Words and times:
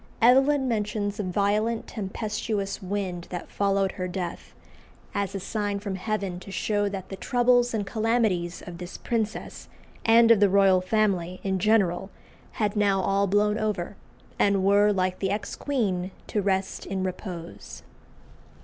Evelyn 0.19 0.67
mentions 0.67 1.19
a 1.19 1.23
violent 1.23 1.85
tempestuous 1.85 2.81
wind 2.81 3.27
that 3.29 3.51
followed 3.51 3.91
her 3.91 4.07
death, 4.07 4.55
as 5.13 5.35
a 5.35 5.39
sign 5.39 5.77
from 5.77 5.93
Heaven 5.93 6.39
to 6.39 6.49
show 6.49 6.89
that 6.89 7.09
the 7.09 7.15
troubles 7.15 7.71
and 7.71 7.85
calamities 7.85 8.63
of 8.65 8.79
this 8.79 8.97
princess 8.97 9.67
and 10.03 10.31
of 10.31 10.39
the 10.39 10.49
royal 10.49 10.81
family 10.81 11.39
in 11.43 11.59
general 11.59 12.09
had 12.53 12.75
now 12.75 12.99
all 12.99 13.27
blown 13.27 13.59
over, 13.59 13.95
and 14.39 14.63
were, 14.63 14.91
like 14.91 15.19
the 15.19 15.29
ex 15.29 15.55
queen, 15.55 16.09
to 16.25 16.41
rest 16.41 16.87
in 16.87 17.03
repose. 17.03 17.83